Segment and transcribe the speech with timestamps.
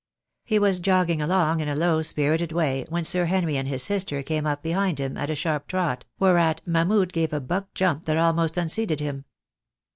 [0.43, 4.23] He was jogging along in a low spirited way when Sir Henry and his sister
[4.23, 8.17] came up behind him at a sharp trot, whereat Mahmud gave a buck jump that
[8.17, 9.25] almost unseated him.